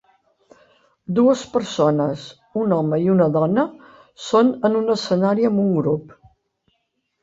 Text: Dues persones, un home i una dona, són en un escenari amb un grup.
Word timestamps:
Dues 1.19 1.43
persones, 1.57 2.25
un 2.63 2.75
home 2.79 3.01
i 3.05 3.13
una 3.19 3.29
dona, 3.37 3.69
són 4.33 4.53
en 4.73 4.83
un 4.85 4.93
escenari 4.99 5.51
amb 5.55 5.67
un 5.69 5.75
grup. 5.81 6.23